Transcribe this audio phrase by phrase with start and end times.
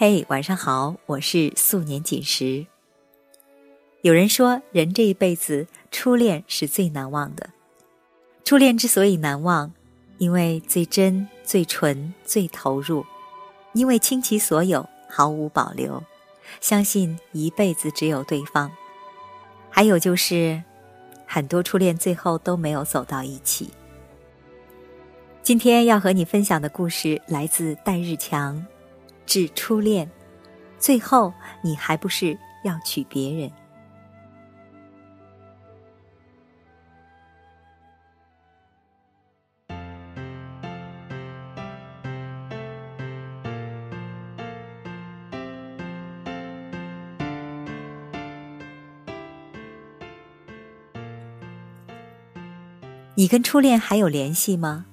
[0.00, 2.64] 嘿，晚上好，我是素年锦时。
[4.02, 7.50] 有人说，人这一辈子初恋是最难忘的。
[8.44, 9.72] 初恋之所以难忘，
[10.18, 13.04] 因为最真、最纯、最投入，
[13.72, 16.00] 因为倾其所有，毫无保留，
[16.60, 18.70] 相信一辈子只有对方。
[19.68, 20.62] 还有就是，
[21.26, 23.68] 很多初恋最后都没有走到一起。
[25.42, 28.64] 今天要和你分享的故事来自戴日强。
[29.28, 30.10] 致初恋，
[30.78, 33.52] 最后你还不是要娶别人？
[53.14, 54.86] 你跟初恋还有联系吗？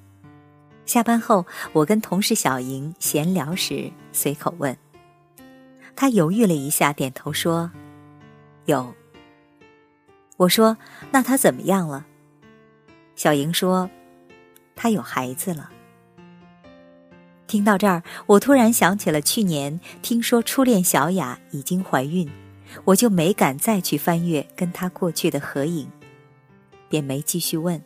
[0.86, 4.78] 下班后，我跟同事小莹闲聊时，随口问。
[5.96, 7.72] 她犹豫了一下，点头说
[8.66, 8.94] ：“有。”
[10.38, 10.77] 我说
[11.12, 12.05] ：“那他怎么样了？”
[13.16, 13.90] 小莹说
[14.76, 15.72] ：“他有孩子了。”
[17.48, 22.30] 听到这儿，我突然想起了去年听说初恋小雅已经怀孕，
[22.84, 25.90] 我就没敢再去翻阅跟她过去的合影，
[26.90, 27.82] 便没继续问。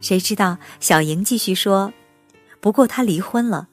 [0.00, 1.92] 谁知道小莹继续说
[2.60, 3.68] ：“不过他离婚了。”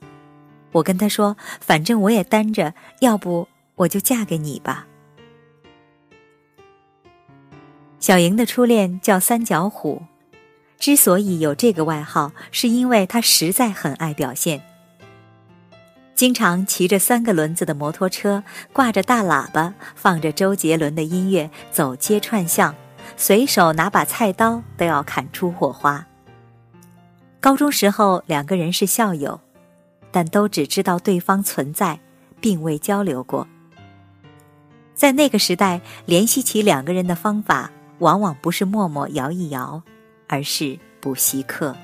[0.74, 4.88] 我跟他说：“反正我也单着，要不我就嫁给你吧。”
[8.00, 10.04] 小莹的初恋叫三角虎，
[10.78, 14.62] 之所以有这个外号，是因为他实在很爱表现，
[16.14, 22.76] 经常骑着三个轮子的摩托车，挂着大喇叭，放着周杰伦的音乐，走街串巷，
[23.16, 26.06] 随手拿把菜刀都要砍出火花。
[27.46, 29.40] 高中时候，两个人是校友，
[30.12, 32.00] 但都只知道对方存在，
[32.42, 33.48] 并未交流过。
[34.96, 39.84] 在那个时代，联系起两个人的方法，往往不是默默摇一摇，
[40.28, 41.76] 而是补习课。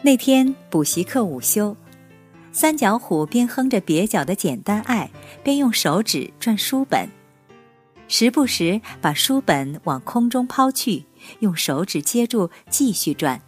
[0.00, 1.76] 那天补习课午休，
[2.52, 5.10] 三角虎边哼着蹩脚的《简单爱》，
[5.44, 7.06] 边用手指转书本，
[8.08, 11.04] 时不时把书本往空中抛去。
[11.40, 13.40] 用手指接住，继续转，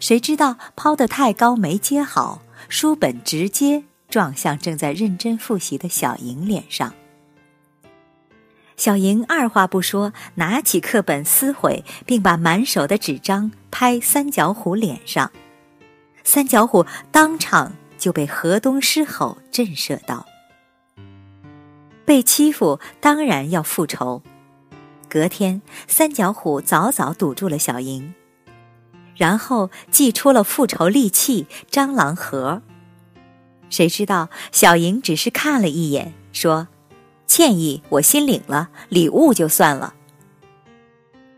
[0.00, 6.92] 谁知道抛得太高没接好，书本直接撞向正在认真复习的小莹脸上。
[8.76, 15.30] 小莹二话不说，拿起课本撕毁，并把满手的纸张拍三角虎脸上，
[16.24, 20.26] 三角虎当场就被河东狮吼震慑到。
[22.06, 24.22] 被欺负当然要复仇。
[25.08, 28.14] 隔天，三角虎早早堵住了小莹，
[29.14, 32.62] 然后祭出了复仇利器——蟑螂盒。
[33.68, 36.68] 谁知道小莹只是看了一眼，说
[37.26, 39.94] ：“歉意我心领了，礼物就算了。”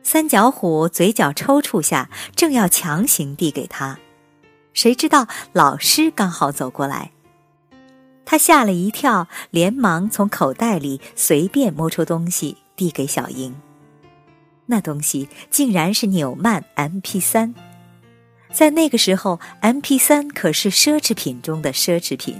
[0.02, 3.98] 三角虎嘴角抽搐下，正要强行递给他，
[4.72, 7.12] 谁知道老师刚好走过来，
[8.30, 13.56] 他吓了一跳，连忙从口袋里随便摸出东西递给小莹。
[14.66, 17.54] 那东西竟然是纽曼 MP 三，
[18.52, 22.38] 在那个时候，MP 三可是奢侈品中的奢侈品。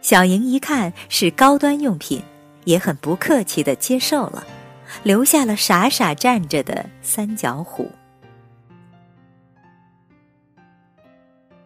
[0.00, 2.20] 小莹一看是高端用品，
[2.64, 4.44] 也很不客气的接受了，
[5.04, 7.92] 留下了傻傻站着的三角虎。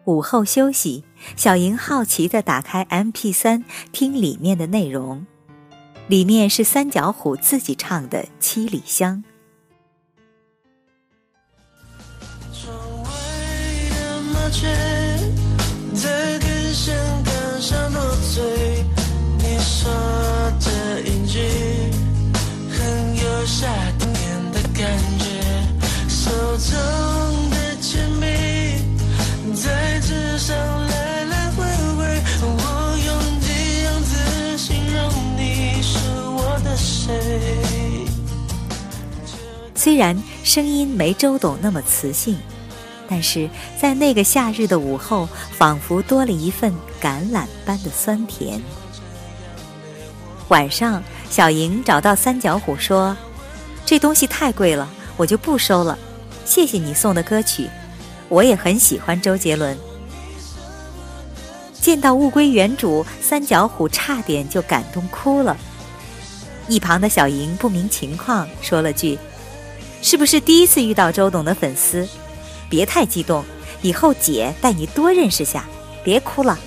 [0.07, 1.03] 午后休息，
[1.35, 5.27] 小莹好奇的打开 MP 三，听里面的内容。
[6.07, 9.21] 里面是三角虎自己唱的《七里香》。
[12.57, 12.73] 窗
[13.03, 13.09] 外
[13.89, 14.65] 的麻雀
[15.93, 18.01] 在根香杆上多
[18.33, 18.85] 嘴，
[19.39, 19.91] 你说
[20.61, 21.41] 的一句
[22.71, 23.67] 很有夏
[39.87, 42.37] 虽然声音没周董那么磁性，
[43.07, 43.49] 但是
[43.79, 48.61] 在那个夏日的午后，仿佛多了一份橄榄般的酸甜。
[50.49, 53.15] 晚上，小莹找到三角虎说
[53.87, 55.97] ：“这东西太贵了，我就不收了。
[56.43, 57.69] 谢谢你送的歌曲，
[58.27, 59.77] 我也很喜欢周杰伦。”
[61.79, 65.55] 见到物归原主，三角虎差点就感动哭了。
[66.67, 69.17] 一旁的小莹不明情况，说了句。
[70.01, 72.07] 是不是第一次遇到周董的粉丝？
[72.69, 73.43] 别太激动，
[73.81, 75.65] 以后姐带你多认识下，
[76.03, 76.57] 别哭了。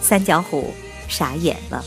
[0.00, 0.72] 三角虎
[1.08, 1.84] 傻眼了。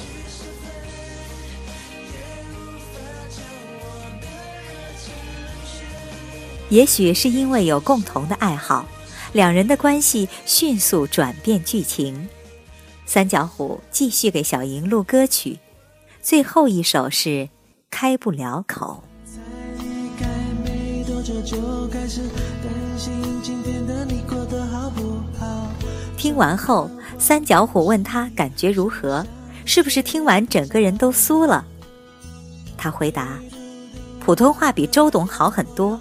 [6.70, 8.88] 也许是因为有共同的爱好，
[9.32, 12.28] 两人的关系迅速转变剧情。
[13.06, 15.60] 三角虎继续给小莹录歌曲，
[16.22, 17.30] 最后一首是
[17.92, 19.04] 《开不了口》。
[21.54, 22.22] 就开始
[22.64, 23.14] 担心
[23.44, 25.68] 今天的你过得好不好
[26.18, 26.90] 听完后，
[27.20, 29.24] 三角虎问他感觉如何，
[29.64, 31.64] 是不是听完整个人都酥了？
[32.76, 33.38] 他回答
[34.20, 36.00] ：“普通话比周董好很多。”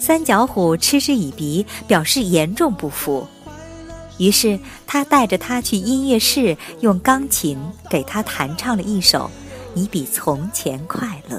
[0.00, 3.24] 三角虎嗤之以鼻，表示严重不服。
[4.16, 7.56] 于是他带着他去音乐室，用钢琴
[7.88, 9.26] 给他弹唱了一首
[9.74, 11.36] 《你比从前快乐》。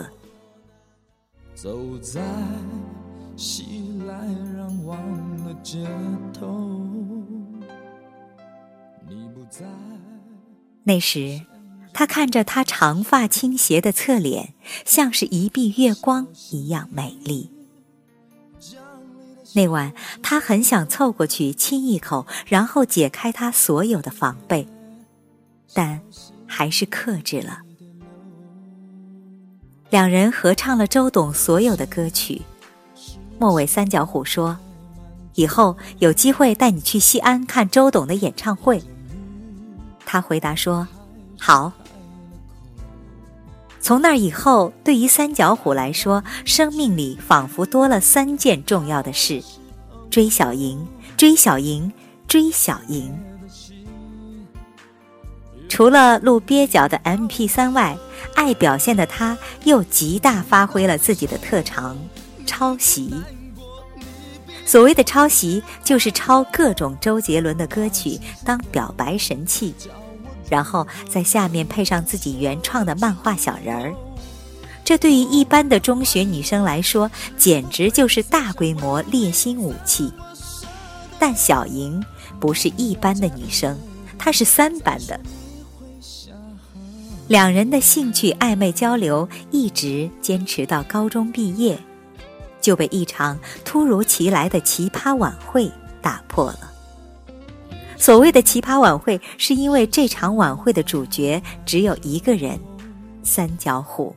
[1.62, 2.22] 走在
[3.36, 4.16] 熙来
[4.56, 4.98] 攘往
[5.44, 5.86] 的街
[6.34, 6.80] 头，
[9.06, 9.66] 你不在。
[10.86, 11.42] 那时，
[11.92, 14.54] 他看着她长发倾斜的侧脸，
[14.86, 17.52] 像是一碧月光一样美丽。
[19.54, 19.92] 那晚，
[20.24, 24.66] 他很想凑过去亲一口，然后解开他所有的防备，
[25.74, 26.00] 但
[26.48, 27.64] 还是克制了。
[29.90, 32.42] 两人合唱了周董所有的歌曲。
[33.40, 34.58] 末尾，三角虎说
[35.34, 38.84] ：“以后有机会带你去西安看周董的演唱会。”
[40.06, 40.88] 他回答说
[41.40, 41.72] ：“好。”
[43.82, 49.42] 从那以后，对于三角虎来说，生命里仿佛多了三件重要的事：
[50.12, 50.86] 追小莹，
[51.18, 51.92] 追小莹，
[52.28, 53.18] 追小莹。
[55.70, 57.98] 除了录蹩脚的 MP3 外，
[58.36, 61.98] 爱表现的他又极大发挥了自己的特长——
[62.46, 63.14] 抄袭。
[64.66, 69.74] 所谓的抄袭，就是抄各种周杰伦的歌曲当表白神器。
[70.50, 73.94] 然后在下面配上自己原创的漫画小人儿，
[74.84, 80.12] 这对于一般的中学女生来说，简直就是大规模猎心武器。
[81.20, 82.04] 但小莹
[82.40, 83.78] 不是一般的女生，
[84.18, 85.20] 她是三班的。
[87.30, 91.78] 两人的兴趣暧昧交流一直坚持到高中毕业，
[92.60, 95.72] 就被一场突如其来的奇葩晚会
[96.02, 96.72] 打破了。
[97.98, 102.60] 所谓的奇葩晚会，是因为这场晚会的主角只有一个人——
[103.22, 104.16] 三角虎。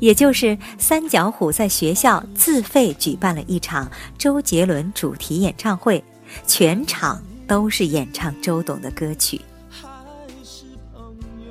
[0.00, 3.88] 也就是三角虎在学校自费举办了一场
[4.18, 6.02] 周杰伦主题演唱会，
[6.48, 9.40] 全场都是演唱周董的歌曲。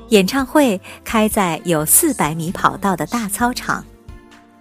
[0.09, 3.83] 演唱会开在有四百米跑道的大操场，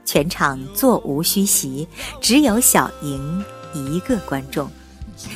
[0.04, 1.86] 全场座无虚席，
[2.20, 3.44] 只有小莹
[3.74, 4.70] 一个观众。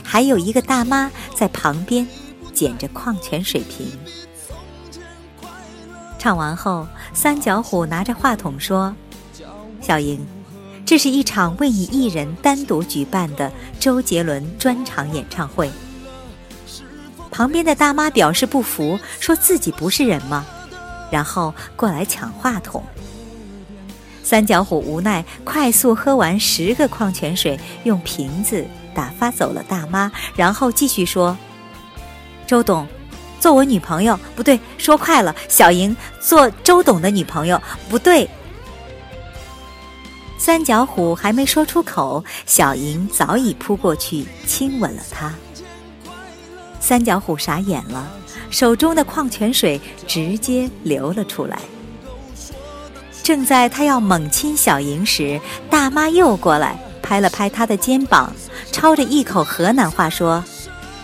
[0.02, 2.06] 还有一个大妈在旁边
[2.54, 3.86] 捡着矿泉水瓶。
[6.18, 8.94] 唱完后，三角虎拿着话筒说
[9.80, 10.26] ：“小莹，
[10.84, 15.70] 这是一场为你一人单独举办的周杰伦专场演唱会。”
[17.38, 20.44] 旁边的大妈表示不服，说自己不是人吗？
[21.08, 22.82] 然后过来抢话筒。
[24.24, 28.66] 三角虎无奈，快速喝完十个矿泉水，用瓶子。
[28.92, 31.38] 打发走了大妈，然后继续说
[32.44, 32.84] ：“周董，
[33.38, 35.32] 做我女朋友不对，说快了。
[35.48, 38.28] 小莹做周董的女朋友不对。”
[40.36, 45.32] 三角虎还没说出口，小莹早已扑过去亲吻了他。
[46.88, 48.10] 三角虎傻眼了，
[48.48, 51.58] 手中的矿泉水直接流了出来。
[53.22, 56.78] 正在他要猛亲小莹时，大妈又过来。
[57.02, 58.32] 拍了拍他的肩膀，
[58.72, 60.42] 抄着一口河南话说：“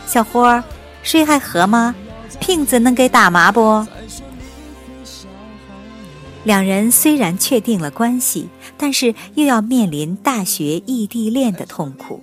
[0.09, 0.65] 小伙儿，
[1.03, 1.95] 水还喝吗？
[2.41, 3.87] 瓶子能给打麻不？”
[6.45, 8.49] 两人虽然确定了关系，
[8.79, 12.23] 但是又要面临大学异地恋的痛苦。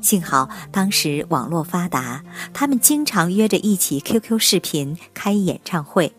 [0.00, 6.14] 幸好当时网络发达，他们经常约着一起 QQ 视频开演唱会。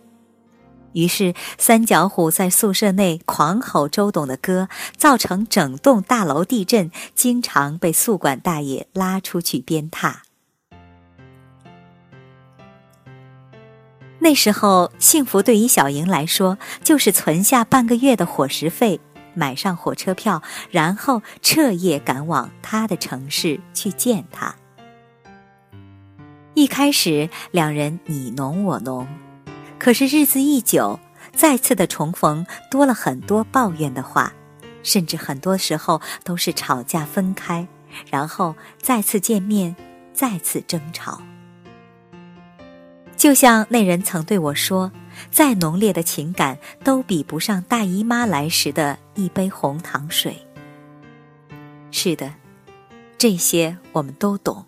[0.93, 10.15] 于是，三角虎在宿舍内狂吼周董的歌，造成整栋大楼地震，经常被宿管大爷拉出去鞭挞。
[14.19, 18.99] 那时候，幸福对于小莹来说，就是存下半个月的伙食费，
[19.33, 24.55] 买上火车票，然后彻夜赶往他的城市去见他。
[26.53, 29.07] 一开始，两人你侬我侬。
[29.79, 30.99] 可是日子一久，
[31.33, 34.33] 再次的重逢多了很多抱怨的话，
[34.83, 37.67] 甚至很多时候都是吵架分开，
[38.09, 39.75] 然后再次见面
[40.13, 41.21] 再次争吵。
[43.15, 44.91] 就像那人曾对我说
[45.29, 50.47] ：“再浓烈的情感都比不上大姨妈来时的一杯红糖水。”
[51.91, 52.33] 是的，
[53.17, 54.65] 这些我们都懂。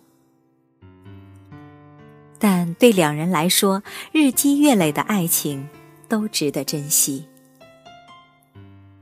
[2.38, 3.82] 但对两人来说，
[4.12, 5.66] 日积月累的爱情
[6.08, 7.26] 都值得珍惜。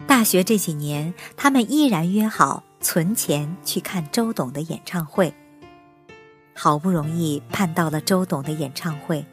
[0.07, 5.35] 大学这几年，他们依然约好存钱去看周董的演唱会。
[6.55, 9.25] 好不容易盼到了周董的演唱会。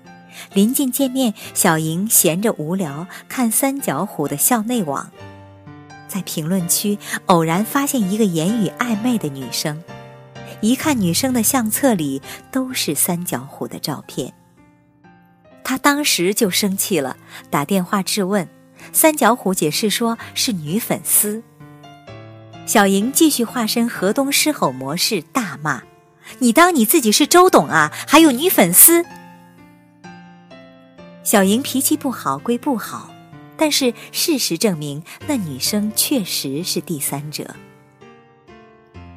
[0.53, 5.11] 临近见面，小莹闲着无聊看三角虎的校内网，
[6.07, 9.83] 在评论区偶然发现一个言语暧昧的女生，
[10.61, 14.33] 一看女生的相册里都是三角虎的照片。
[15.63, 17.15] 她当时就生气了，
[17.51, 18.49] 打电话质问，
[18.91, 21.43] 三角虎解释说是女粉丝。
[22.65, 25.83] 小莹继续化身河东狮吼模式大骂
[26.39, 27.91] ：“你当你自己是周董啊？
[28.07, 29.05] 还有女粉丝？”
[31.29, 33.13] 小莹脾气不好归不好，
[33.55, 37.55] 但是事实证明，那女生确实是第三者。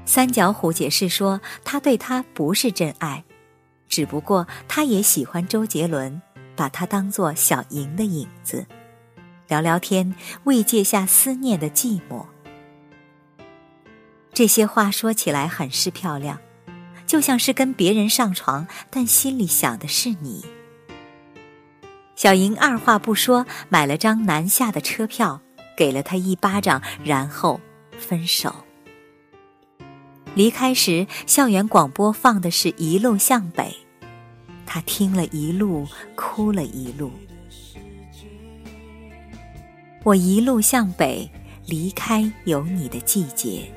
[0.05, 3.25] 三角虎解释说，他对她不是真爱，
[3.89, 6.21] 只不过他也喜欢周杰伦，
[6.55, 8.67] 把她当做小莹的影子，
[9.49, 10.15] 聊聊天，
[10.45, 12.27] 慰藉下思念的寂寞。
[14.35, 16.39] 这些话说起来很是漂亮，
[17.07, 20.45] 就像是跟别人上床，但心里想的是你。
[22.15, 25.41] 小莹二话不说，买了张南下的车票，
[25.77, 27.61] 给了他一巴掌，然后
[27.99, 28.55] 分手。
[30.35, 33.75] 离开时，校园广播放的是一路向北，
[34.65, 37.11] 他听了一路，哭了一路。
[40.05, 41.31] 我一路向北，
[41.67, 43.71] 离开有你的季节。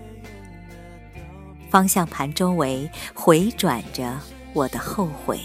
[1.70, 4.18] 方向盘周围回转着
[4.54, 5.40] 我的后悔。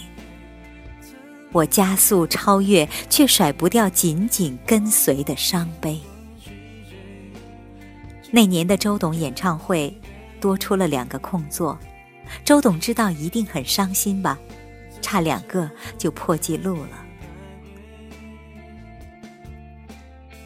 [1.53, 6.01] 我加速超越，却甩不掉紧紧跟随的伤悲。
[8.31, 9.93] 那年的周董演唱会，
[10.41, 11.77] 多出了两个空座，
[12.45, 14.39] 周董知道一定很伤心吧，
[15.03, 17.05] 差两个就破纪录了。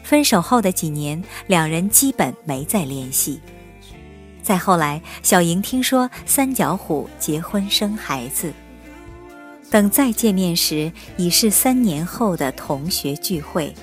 [0.01, 3.39] 分手后的几年，两人基本没再联系。
[4.41, 8.51] 再后来，小莹听说三角虎结婚生孩子。
[9.75, 13.75] 等再见面时，已是三年后的同学聚会。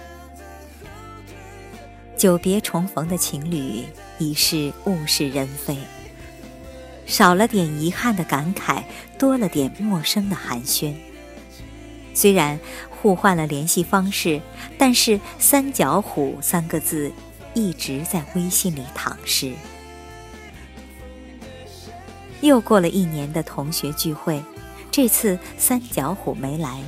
[2.17, 3.85] 久别重逢的情侣，
[4.17, 5.77] 已是物是人非，
[7.05, 8.85] 少了点遗憾的感慨，
[9.19, 10.95] 多了点陌生的寒暄。
[12.15, 12.59] 虽然
[12.89, 14.41] 互换了联系方式，
[14.79, 17.13] 但是“三角虎”三个字
[17.53, 19.53] 一直在微信里躺尸。
[22.41, 24.43] 又过了一年的同学聚会。
[24.93, 26.79] 这次三角虎没来，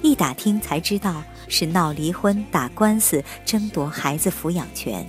[0.00, 5.06] 一打听才知道是闹离婚、打官司争夺孩子抚养权。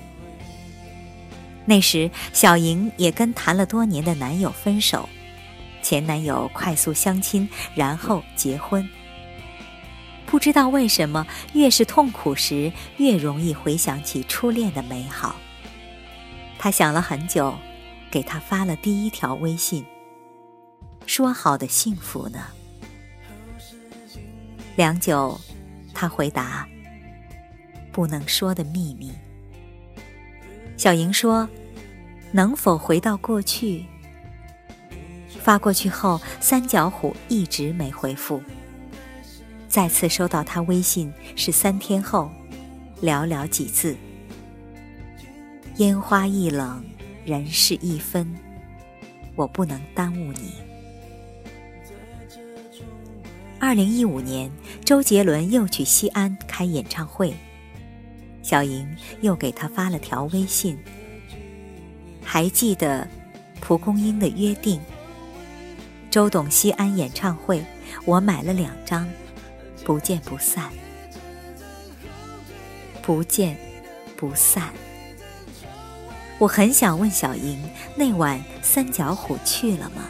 [1.65, 5.07] 那时小莹也跟谈了多年的男友分手，
[5.81, 8.87] 前男友快速相亲，然后结婚。
[10.25, 15.37] 不知道为什么，越是痛苦时，越容易回想起初恋的美好。
[16.59, 17.57] 她想了很久，
[18.11, 19.85] 给他发了第一条微信。
[21.07, 22.39] 说好的幸福呢？
[24.75, 25.39] 良久，
[25.93, 26.67] 他回答
[27.91, 29.11] ：“不能说的秘密。”
[30.77, 31.49] 小莹说
[32.31, 33.85] ：“能否回到过去？”
[35.41, 38.43] 发过去后，三角虎一直没回复。
[39.69, 42.29] 再次收到他微信是三天后，
[43.01, 43.95] 寥寥几字
[45.77, 46.83] ：“烟花易冷，
[47.25, 48.35] 人事易分，
[49.35, 50.53] 我不能耽误你。”
[53.59, 54.51] 二零一五年，
[54.85, 57.33] 周杰伦又去西安开演唱会，
[58.43, 58.87] 小莹
[59.21, 60.77] 又给他发了条微信。
[62.23, 63.07] 还记得
[63.59, 64.79] 蒲公英的约定？
[66.11, 67.65] 周董西安演唱会，
[68.05, 69.09] 我买了两张，
[69.83, 70.71] 不见不散，
[73.01, 73.57] 不见
[74.15, 74.71] 不散。
[76.37, 77.59] 我很想问小莹，
[77.95, 80.03] 那晚三角虎去了吗？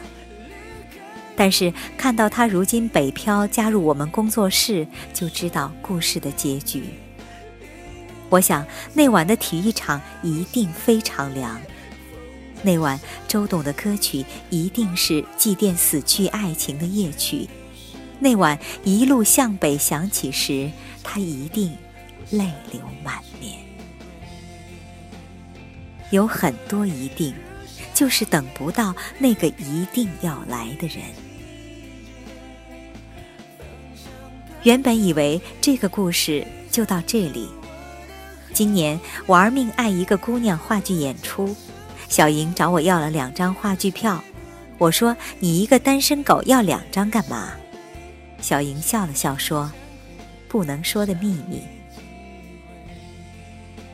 [1.38, 6.82] 但是看到他如今北漂加入我们工作室，就知道故事的结局。
[8.28, 11.60] 我想那晚的体育场一定非常凉，
[12.62, 17.48] 那晚周董的歌曲一定是祭奠死去爱情的夜曲，
[18.18, 20.68] 那晚一路向北响起时，
[21.04, 21.70] 他一定
[22.32, 23.60] 泪流满面。
[26.10, 27.32] 有很多一定，
[27.94, 31.04] 就是等不到那个一定要来的人。
[34.64, 37.48] 原本以为这个故事就到这里。
[38.52, 41.54] 今年玩命爱一个姑娘话剧演出，
[42.08, 44.22] 小莹找我要了两张话剧票。
[44.78, 47.50] 我说：“你一个单身狗要两张干嘛？”
[48.40, 49.70] 小莹笑了笑说
[50.48, 51.62] ：“不能说的秘密。”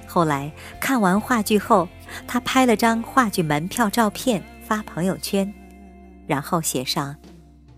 [0.06, 1.88] 后来看完话剧后，
[2.26, 5.52] 她拍了张话剧门票照片发朋友圈，
[6.26, 7.16] 然后写上：“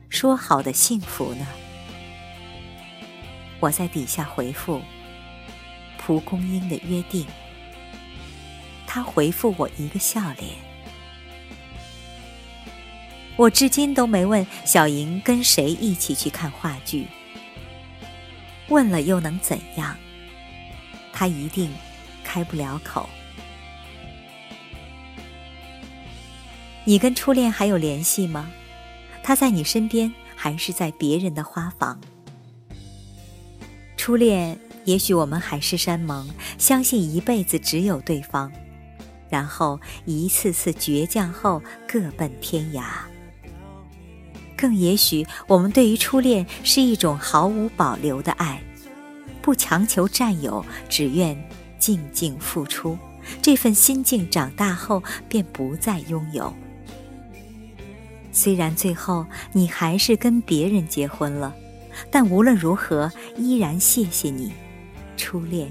[0.09, 1.47] 说好的幸福呢？”
[3.60, 4.80] 我在底下回复
[5.98, 7.26] ：“蒲公英的约定。”
[8.86, 10.56] 他回复我一个笑脸。
[13.36, 17.06] 我至今都没问小莹跟谁一起去看话剧。
[18.68, 19.96] 问了又能怎样？
[21.12, 21.70] 他一定
[22.25, 23.08] 开不了口。
[26.84, 28.50] 你跟初恋还有联系吗？
[29.22, 32.00] 他在你身边，还是在别人的花房？
[34.06, 38.52] 初恋，也许我们海誓山盟，相信一辈子只有对方，
[39.28, 42.84] 然后一次次倔强后各奔天涯。
[44.56, 48.62] 更也许，我们对于初恋是一种毫无保留的爱，
[49.42, 51.36] 不强求占有，只愿
[51.76, 52.96] 静静付出。
[53.42, 56.54] 这份心境长大后便不再拥有。
[58.30, 61.52] 虽然最后你还是跟别人结婚了。
[62.11, 64.53] 但无论如何，依然谢谢你，
[65.17, 65.69] 初恋。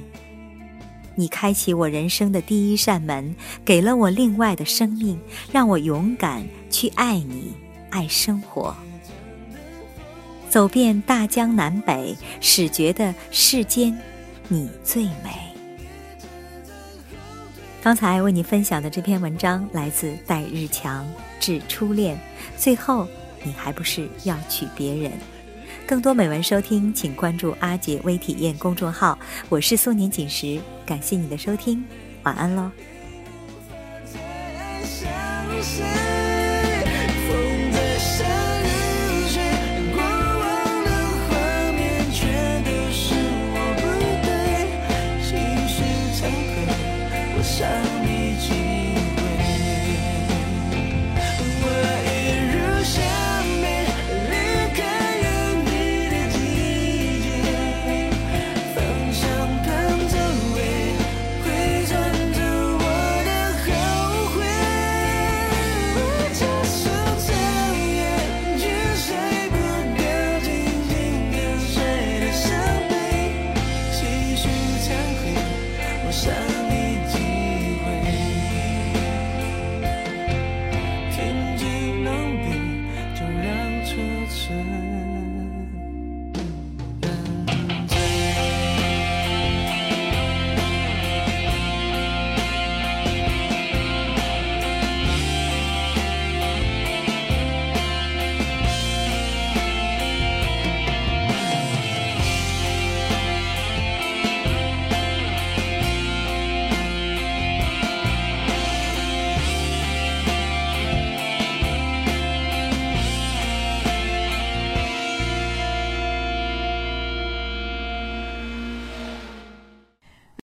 [1.15, 5.19] 你开启我人生的第一扇门，给了我另外的生命，
[5.51, 7.53] 让我勇敢去爱你，
[7.89, 8.75] 爱生活。
[10.49, 13.97] 走遍大江南北，始觉得世间
[14.47, 15.45] 你最美。
[17.81, 21.05] 刚才为你分享的这篇文章来自戴日强，
[21.39, 22.17] 致初恋。
[22.57, 23.07] 最后，
[23.43, 25.11] 你还不是要娶别人？
[25.87, 29.17] 更多美文收听，请关注阿杰微体验公众号。
[29.49, 31.83] 我是素年锦时，感谢你的收听，
[32.23, 32.71] 晚安喽。